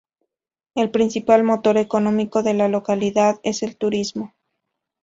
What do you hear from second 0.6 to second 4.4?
El principal motor económico de la localidad es el turismo.